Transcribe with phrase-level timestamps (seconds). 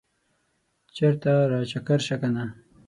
[0.95, 2.45] چرته راچکر شه کنه